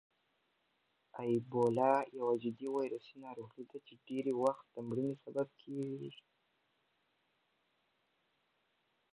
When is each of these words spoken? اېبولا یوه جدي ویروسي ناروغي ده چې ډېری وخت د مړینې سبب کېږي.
اېبولا 1.23 1.93
یوه 2.17 2.33
جدي 2.43 2.67
ویروسي 2.77 3.15
ناروغي 3.25 3.63
ده 3.69 3.77
چې 3.85 3.93
ډېری 4.07 4.33
وخت 4.43 4.65
د 4.71 4.75
مړینې 4.87 5.15
سبب 5.23 5.47
کېږي. 5.61 6.11